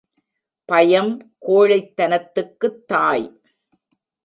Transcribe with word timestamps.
பயம் 0.69 1.11
கோழைத்தனத்துக்குத் 1.47 2.81
தாய்! 2.87 3.27